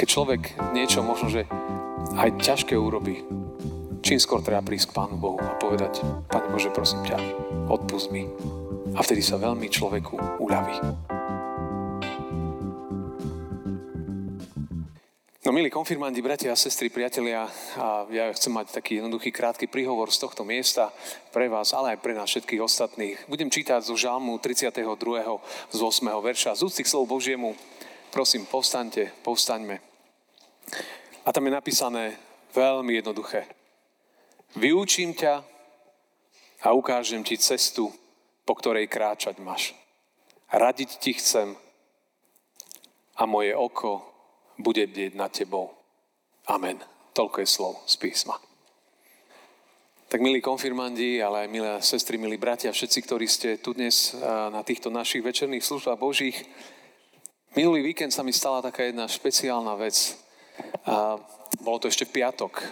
[0.00, 1.44] keď človek niečo možno, že
[2.16, 3.20] aj ťažké urobí,
[4.00, 7.20] čím skôr treba prísť k Pánu Bohu a povedať, Pane Bože, prosím ťa,
[7.68, 8.24] odpust mi.
[8.96, 10.76] A vtedy sa veľmi človeku uľaví.
[15.44, 17.44] No milí konfirmandi, bratia a sestry, priatelia,
[17.76, 20.88] a ja chcem mať taký jednoduchý krátky príhovor z tohto miesta
[21.28, 23.20] pre vás, ale aj pre nás všetkých ostatných.
[23.28, 24.80] Budem čítať zo žalmu 32.
[25.68, 26.08] z 8.
[26.24, 26.56] verša.
[26.56, 27.52] Z úcty k slovu Božiemu,
[28.08, 29.89] prosím, povstaňte, povstaňme.
[31.24, 32.16] A tam je napísané
[32.56, 33.46] veľmi jednoduché.
[34.56, 35.44] Vyučím ťa
[36.66, 37.92] a ukážem ti cestu,
[38.42, 39.72] po ktorej kráčať máš.
[40.50, 41.54] Radiť ti chcem
[43.14, 44.02] a moje oko
[44.58, 45.70] bude bdieť nad tebou.
[46.50, 46.82] Amen.
[47.14, 48.34] Toľko je slov z písma.
[50.10, 54.18] Tak milí konfirmandi, ale aj milé sestry, milí bratia, všetci, ktorí ste tu dnes
[54.50, 56.34] na týchto našich večerných službách Božích,
[57.54, 60.18] minulý víkend sa mi stala taká jedna špeciálna vec.
[60.86, 61.18] A
[61.60, 62.62] bolo to ešte piatok,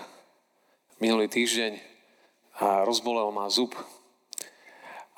[0.99, 1.79] minulý týždeň
[2.59, 3.75] a rozbolel ma zub.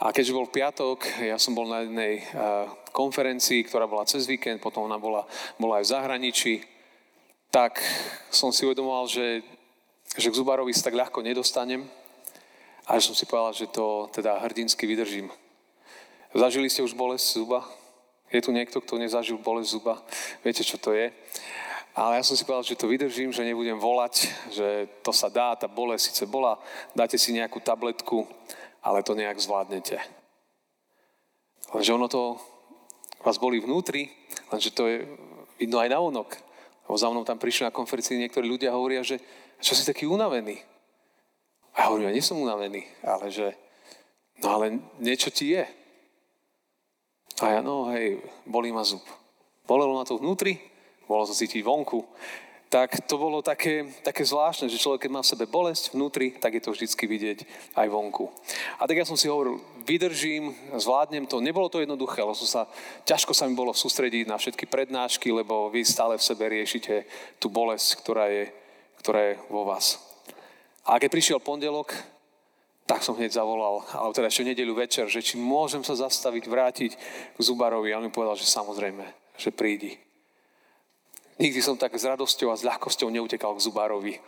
[0.00, 2.24] A keďže bol piatok, ja som bol na jednej
[2.96, 5.28] konferencii, ktorá bola cez víkend, potom ona bola,
[5.60, 6.54] bola aj v zahraničí,
[7.52, 7.82] tak
[8.30, 9.44] som si uvedomoval, že,
[10.16, 11.84] že k Zubarovi sa tak ľahko nedostanem
[12.86, 15.28] a že som si povedal, že to teda hrdinsky vydržím.
[16.30, 17.66] Zažili ste už bolesť zuba?
[18.30, 19.98] Je tu niekto, kto nezažil bolesť zuba?
[20.46, 21.10] Viete, čo to je?
[21.90, 25.58] Ale ja som si povedal, že to vydržím, že nebudem volať, že to sa dá,
[25.58, 26.62] tá bolesť síce bola,
[26.94, 28.30] dáte si nejakú tabletku,
[28.78, 29.98] ale to nejak zvládnete.
[31.74, 32.38] Lenže ono to
[33.26, 34.06] vás boli vnútri,
[34.54, 35.06] lenže to je
[35.58, 36.30] vidno aj na onok.
[36.86, 39.18] Lebo za mnou tam prišli na konferencii niektorí ľudia a hovoria, že
[39.58, 40.62] čo si taký unavený?
[41.74, 43.54] A ja hovorím, ja nie som unavený, ale že,
[44.42, 45.66] no ale niečo ti je.
[47.40, 49.02] A ja, no hej, bolí ma zub.
[49.66, 50.69] Bolelo ma to vnútri,
[51.10, 52.06] bolo to cítiť vonku
[52.70, 56.54] tak to bolo také, také zvláštne, že človek, keď má v sebe bolesť vnútri, tak
[56.54, 57.42] je to vždycky vidieť
[57.74, 58.30] aj vonku.
[58.78, 61.42] A tak ja som si hovoril, vydržím, zvládnem to.
[61.42, 62.62] Nebolo to jednoduché, lebo som sa,
[63.02, 67.10] ťažko sa mi bolo sústrediť na všetky prednášky, lebo vy stále v sebe riešite
[67.42, 68.54] tú bolesť, ktorá je,
[69.02, 69.98] ktorá je vo vás.
[70.86, 71.90] A keď prišiel pondelok,
[72.86, 76.92] tak som hneď zavolal, ale teda ešte nedeľu večer, že či môžem sa zastaviť, vrátiť
[77.34, 77.90] k Zubarovi.
[77.90, 79.02] A on mi povedal, že samozrejme,
[79.34, 79.98] že prídi.
[81.40, 84.20] Nikdy som tak s radosťou a s ľahkosťou neutekal k zubárovi.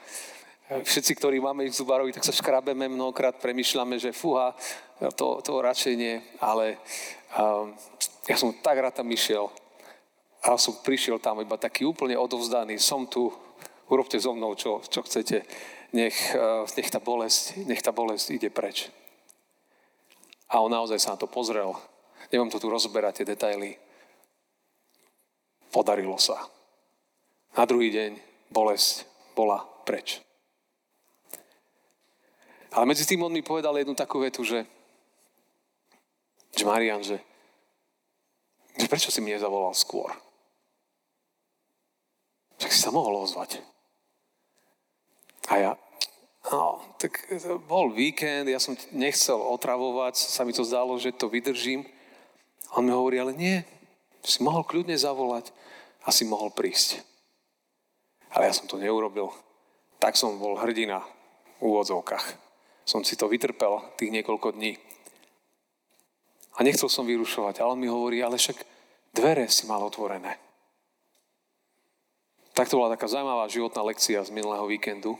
[0.72, 4.56] Všetci, ktorí máme ich zubárovi, tak sa škrabeme mnohokrát, premyšľame, že fúha,
[5.20, 6.24] to, to radšej nie.
[6.40, 6.80] Ale
[7.36, 7.76] um,
[8.24, 9.52] ja som tak rád tam išiel.
[10.40, 12.80] A som prišiel tam iba taký úplne odovzdaný.
[12.80, 13.28] Som tu,
[13.92, 15.44] urobte so mnou, čo, čo chcete.
[15.92, 18.88] Nech, uh, nech, tá bolesť, nech tá bolesť ide preč.
[20.48, 21.76] A on naozaj sa na to pozrel.
[22.32, 23.76] Neviem to tu rozberať, tie detaily.
[25.68, 26.61] Podarilo sa.
[27.52, 28.16] Na druhý deň
[28.48, 29.04] bolesť
[29.36, 30.24] bola preč.
[32.72, 34.64] Ale medzi tým on mi povedal jednu takú vetu, že,
[36.56, 37.20] že Marian, že,
[38.80, 40.08] že prečo si mi nezavolal skôr?
[42.56, 43.60] Však si sa mohol ozvať.
[45.52, 45.72] A ja,
[46.48, 47.20] no, tak
[47.69, 51.84] bol víkend, ja som nechcel otravovať, sa mi to zdalo, že to vydržím.
[52.72, 53.60] A on mi hovorí, ale nie,
[54.24, 55.52] si mohol kľudne zavolať
[56.06, 57.11] a si mohol prísť.
[58.32, 59.28] Ale ja som to neurobil.
[60.00, 61.04] Tak som bol hrdina
[61.60, 62.26] v úvodzovkách.
[62.82, 64.75] Som si to vytrpel tých niekoľko dní.
[66.56, 68.60] A nechcel som vyrušovať, ale on mi hovorí, ale však
[69.15, 70.37] dvere si mal otvorené.
[72.53, 75.16] Tak to bola taká zaujímavá životná lekcia z minulého víkendu.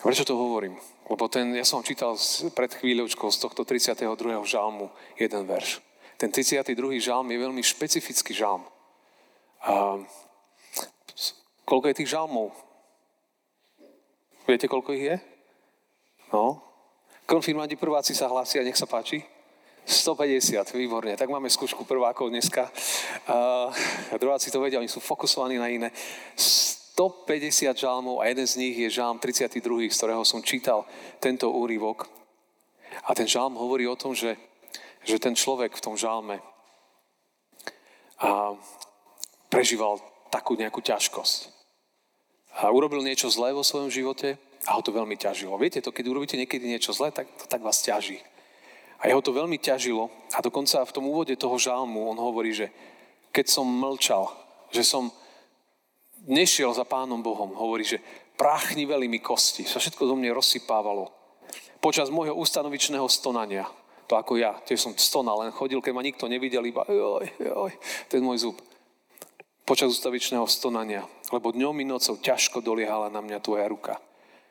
[0.00, 0.76] Prečo to hovorím?
[1.08, 2.16] Lebo ten, ja som čítal
[2.56, 4.04] pred chvíľočkou z tohto 32.
[4.44, 5.80] žalmu jeden verš.
[6.20, 7.00] Ten 32.
[7.00, 8.64] žalm je veľmi špecifický žalm.
[9.64, 10.00] A
[11.70, 12.50] Koľko je tých žalmov?
[14.42, 15.16] Viete, koľko ich je?
[16.34, 16.58] No.
[17.30, 19.22] Konfirmandi prváci sa hlásia, nech sa páči.
[19.86, 21.14] 150, výborne.
[21.14, 22.66] Tak máme skúšku prvákov dneska.
[23.30, 23.70] Uh,
[24.18, 25.94] druháci to vedia, oni sú fokusovaní na iné.
[26.34, 30.82] 150 žalmov a jeden z nich je žalm 32, z ktorého som čítal
[31.22, 32.10] tento úryvok.
[33.06, 34.34] A ten žalm hovorí o tom, že,
[35.06, 36.42] že ten človek v tom žalme
[38.18, 38.58] a
[39.48, 40.02] prežíval
[40.34, 41.59] takú nejakú ťažkosť
[42.58, 44.34] a urobil niečo zlé vo svojom živote
[44.66, 45.54] a ho to veľmi ťažilo.
[45.56, 48.18] Viete to, keď urobíte niekedy niečo zlé, tak tak vás ťaží.
[49.00, 52.68] A jeho to veľmi ťažilo a dokonca v tom úvode toho žalmu on hovorí, že
[53.32, 54.28] keď som mlčal,
[54.68, 55.08] že som
[56.28, 58.02] nešiel za Pánom Bohom, hovorí, že
[58.36, 61.08] práchniveli mi kosti, sa všetko do mne rozsypávalo.
[61.80, 63.64] Počas môjho ustanovičného stonania,
[64.04, 67.72] to ako ja, tiež som stonal, len chodil, keď ma nikto nevidel, iba joj, joj,
[68.12, 68.56] ten môj zub.
[69.64, 73.98] Počas ustavičného stonania, lebo dňom i nocou ťažko doliehala na mňa tvoja ruka.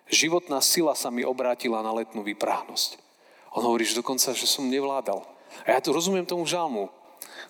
[0.09, 2.97] Životná sila sa mi obrátila na letnú vypráhnosť.
[3.53, 5.21] On hovorí, že dokonca, že som nevládal.
[5.65, 6.89] A ja tu rozumiem tomu žalmu.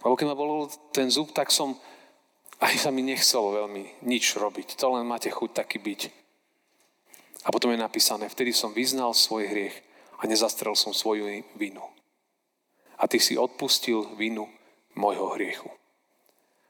[0.04, 1.76] Lebo keď ma bol ten zub, tak som,
[2.60, 4.76] aj sa mi nechcelo veľmi nič robiť.
[4.80, 6.02] To len máte chuť taký byť.
[7.48, 9.76] A potom je napísané, vtedy som vyznal svoj hriech
[10.20, 11.84] a nezastrel som svoju vinu.
[13.00, 14.52] A ty si odpustil vinu
[15.00, 15.72] môjho hriechu.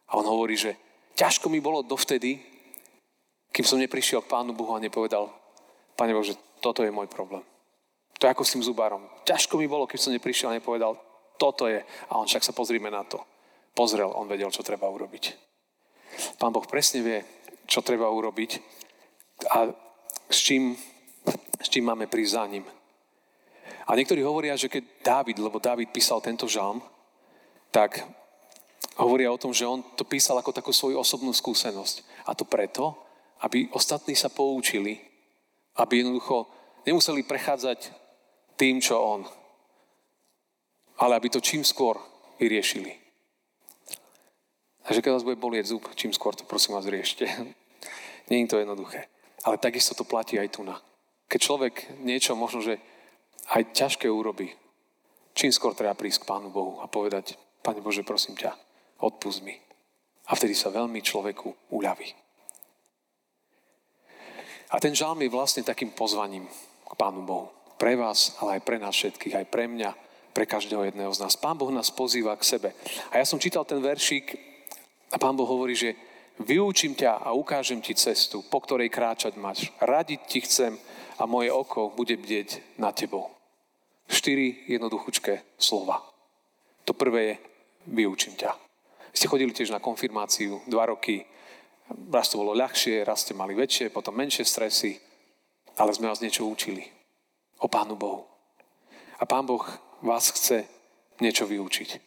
[0.09, 0.75] A on hovorí, že
[1.15, 2.41] ťažko mi bolo dovtedy,
[3.49, 5.29] kým som neprišiel k Pánu Bohu a nepovedal,
[5.99, 7.43] Pane Bože, toto je môj problém.
[8.19, 9.03] To je ako s tým zubárom.
[9.27, 10.95] Ťažko mi bolo, keď som neprišiel a nepovedal,
[11.39, 11.83] toto je.
[12.11, 13.19] A on však sa pozrime na to.
[13.75, 15.35] Pozrel, on vedel, čo treba urobiť.
[16.35, 17.19] Pán Boh presne vie,
[17.63, 18.51] čo treba urobiť
[19.55, 19.71] a
[20.27, 20.75] s čím,
[21.59, 22.65] s čím máme prísť za ním.
[23.87, 26.83] A niektorí hovoria, že keď Dávid, lebo Dávid písal tento žalm,
[27.71, 28.03] tak
[28.99, 32.27] hovoria o tom, že on to písal ako takú svoju osobnú skúsenosť.
[32.27, 32.95] A to preto,
[33.43, 34.99] aby ostatní sa poučili,
[35.79, 36.47] aby jednoducho
[36.83, 37.91] nemuseli prechádzať
[38.59, 39.23] tým, čo on,
[40.99, 41.95] ale aby to čím skôr
[42.39, 42.91] vyriešili.
[44.83, 47.23] Takže keď vás bude bolieť zub, čím skôr to prosím vás riešte.
[48.27, 49.07] Nie je to jednoduché.
[49.47, 50.75] Ale takisto to platí aj tu na.
[51.29, 52.81] Keď človek niečo možno, že
[53.53, 54.49] aj ťažké urobí,
[55.37, 58.57] čím skôr treba prísť k Pánu Bohu a povedať, Pane Bože, prosím ťa,
[58.99, 59.55] odpust mi.
[60.29, 62.13] A vtedy sa veľmi človeku uľaví.
[64.69, 66.45] A ten žalm je vlastne takým pozvaním
[66.85, 67.49] k Pánu Bohu.
[67.79, 69.95] Pre vás, ale aj pre nás všetkých, aj pre mňa,
[70.35, 71.33] pre každého jedného z nás.
[71.33, 72.69] Pán Boh nás pozýva k sebe.
[73.09, 74.37] A ja som čítal ten veršík
[75.09, 75.97] a Pán Boh hovorí, že
[76.39, 79.73] vyučím ťa a ukážem ti cestu, po ktorej kráčať máš.
[79.81, 80.77] Radiť ti chcem
[81.17, 83.33] a moje oko bude bdieť na tebou.
[84.05, 86.03] Štyri jednoduchučké slova.
[86.85, 87.35] To prvé je
[87.89, 88.68] vyučím ťa.
[89.13, 91.25] Ste chodili tiež na konfirmáciu dva roky,
[92.13, 94.97] raz to bolo ľahšie, raz ste mali väčšie, potom menšie stresy,
[95.77, 96.85] ale sme vás niečo učili
[97.59, 98.27] o Pánu Bohu.
[99.19, 99.65] A Pán Boh
[100.05, 100.63] vás chce
[101.19, 101.99] niečo vyučiť.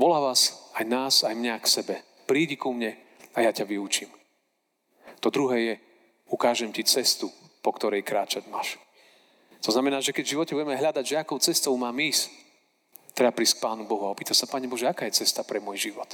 [0.00, 1.94] Volá vás, aj nás, aj mňa k sebe.
[2.24, 2.96] Prídi ku mne
[3.36, 4.08] a ja ťa vyučím.
[5.20, 5.74] To druhé je,
[6.32, 7.28] ukážem ti cestu,
[7.60, 8.80] po ktorej kráčať máš.
[9.62, 12.41] To znamená, že keď v živote budeme hľadať, že akou cestou mám ísť,
[13.12, 15.92] treba prísť k Pánu Bohu a opýta sa, Pane Bože, aká je cesta pre môj
[15.92, 16.08] život?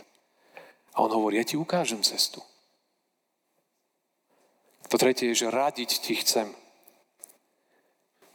[0.94, 2.42] A on hovorí, ja ti ukážem cestu.
[4.88, 6.48] To tretie je, že radiť ti chcem.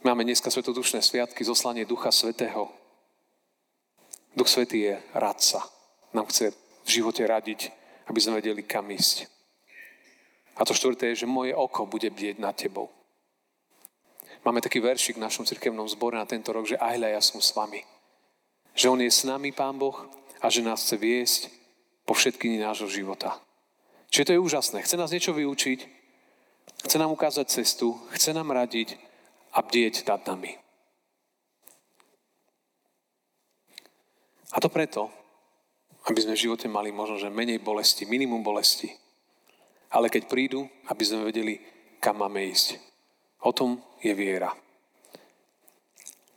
[0.06, 2.70] Máme dneska svetodušné sviatky, zoslanie Ducha Svetého.
[4.36, 5.66] Duch Svetý je radca.
[6.14, 7.72] Nám chce v živote radiť,
[8.06, 9.26] aby sme vedeli, kam ísť.
[10.54, 12.86] A to štvrté je, že moje oko bude bdieť nad tebou.
[14.44, 17.50] Máme taký veršik v našom cirkevnom zbore na tento rok, že aj ja som s
[17.56, 17.80] vami.
[18.74, 20.06] Že On je s nami, Pán Boh,
[20.42, 21.42] a že nás chce viesť
[22.04, 23.38] po všetky dni nášho života.
[24.12, 24.78] Čiže to je úžasné.
[24.84, 26.04] Chce nás niečo vyučiť,
[26.84, 29.00] Chce nám ukázať cestu, chce nám radiť
[29.56, 30.52] a bdieť nad nami.
[34.52, 35.08] A to preto,
[36.04, 38.92] aby sme v živote mali možno, že menej bolesti, minimum bolesti.
[39.96, 41.56] Ale keď prídu, aby sme vedeli,
[42.04, 42.76] kam máme ísť.
[43.40, 44.52] O tom je viera.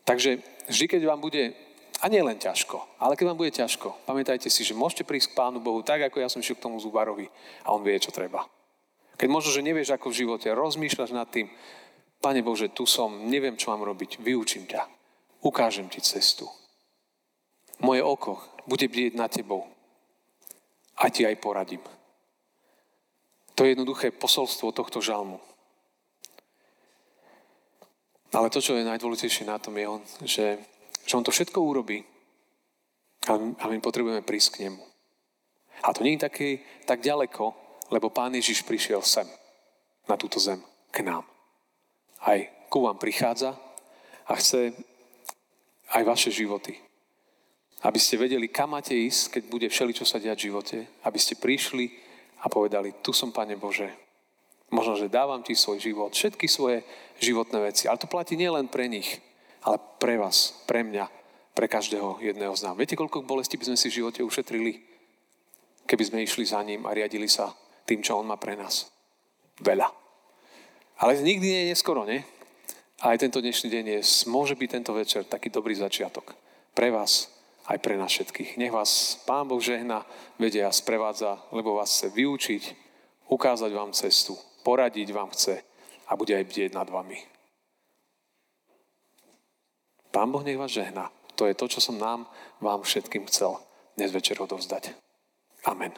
[0.07, 0.39] Takže
[0.71, 1.51] vždy, keď vám bude,
[1.97, 5.37] a nie len ťažko, ale keď vám bude ťažko, pamätajte si, že môžete prísť k
[5.37, 7.25] Pánu Bohu tak, ako ja som šiel k tomu zubarovi
[7.65, 8.45] a on vie, čo treba.
[9.17, 11.49] Keď možno, že nevieš, ako v živote, rozmýšľaš nad tým,
[12.17, 14.89] Pane Bože, tu som, neviem, čo mám robiť, vyučím ťa,
[15.45, 16.49] ukážem ti cestu.
[17.81, 19.69] Moje oko bude bdieť na tebou
[20.97, 21.81] a ti aj poradím.
[23.53, 25.41] To je jednoduché posolstvo tohto žalmu.
[28.33, 30.61] Ale to, čo je najdôležitejšie na tom, je on, že,
[31.07, 32.03] že on to všetko urobí
[33.31, 34.83] a my potrebujeme prísť k nemu.
[35.87, 36.47] A to nie je také,
[36.83, 37.55] tak ďaleko,
[37.89, 39.25] lebo Pán Ježiš prišiel sem,
[40.11, 40.59] na túto zem,
[40.91, 41.23] k nám.
[42.19, 43.55] Aj ku vám prichádza
[44.27, 44.75] a chce
[45.95, 46.75] aj vaše životy.
[47.85, 50.77] Aby ste vedeli, kam máte ísť, keď bude všeličo sa diať v živote.
[51.05, 51.93] Aby ste prišli
[52.41, 53.93] a povedali, tu som, Pane Bože.
[54.73, 56.83] Možno, že dávam ti svoj život, všetky svoje
[57.21, 57.85] životné veci.
[57.85, 59.21] Ale to platí nielen pre nich,
[59.63, 61.09] ale pre vás, pre mňa,
[61.57, 62.77] pre každého jedného z nás.
[62.77, 64.77] Viete, koľko bolesti by sme si v živote ušetrili,
[65.89, 67.49] keby sme išli za ním a riadili sa
[67.87, 68.91] tým, čo On má pre nás.
[69.63, 69.89] Veľa.
[71.01, 72.21] Ale nikdy nie je neskoro, nie?
[73.01, 73.99] A aj tento dnešný deň je,
[74.29, 76.33] môže byť tento večer taký dobrý začiatok.
[76.73, 77.29] Pre vás,
[77.69, 78.57] aj pre nás všetkých.
[78.57, 80.07] Nech vás Pán Boh žehna,
[80.41, 82.63] vedia a sprevádza, lebo vás chce vyučiť,
[83.29, 84.33] ukázať vám cestu,
[84.65, 85.61] poradiť vám chce
[86.09, 87.36] a bude aj bdieť nad vami.
[90.11, 91.11] Pán Boh nech vás žehna.
[91.37, 92.25] To je to, čo som nám,
[92.63, 93.61] vám všetkým chcel
[93.97, 94.93] dnes večer odovzdať.
[95.65, 95.93] Amen.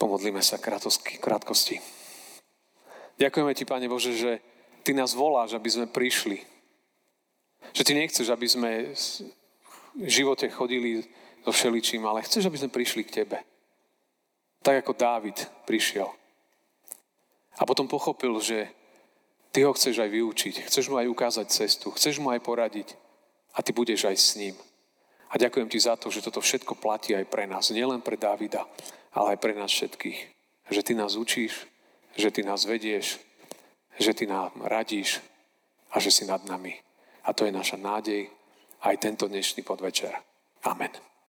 [0.00, 1.76] Pomodlíme sa krátkosti.
[3.20, 4.40] Ďakujeme Ti, Pane Bože, že
[4.80, 6.40] Ty nás voláš, aby sme prišli.
[7.76, 8.70] Že Ty nechceš, aby sme
[9.92, 11.04] v živote chodili
[11.44, 13.44] so všeličím, ale chceš, aby sme prišli k Tebe.
[14.64, 15.36] Tak ako Dávid
[15.68, 16.08] prišiel.
[17.60, 18.72] A potom pochopil, že
[19.50, 22.94] Ty ho chceš aj vyučiť, chceš mu aj ukázať cestu, chceš mu aj poradiť
[23.54, 24.54] a Ty budeš aj s ním.
[25.30, 28.66] A ďakujem Ti za to, že toto všetko platí aj pre nás, nielen pre Dávida,
[29.10, 30.18] ale aj pre nás všetkých.
[30.70, 31.66] Že Ty nás učíš,
[32.14, 33.18] že Ty nás vedieš,
[33.98, 35.18] že Ty nám radíš
[35.90, 36.78] a že si nad nami.
[37.26, 38.30] A to je naša nádej
[38.80, 40.14] aj tento dnešný podvečer.
[40.64, 41.09] Amen.